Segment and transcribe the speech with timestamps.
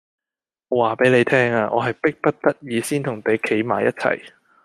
[0.69, 4.31] 我話俾你聽啊，我係逼不得已先同你企埋一齊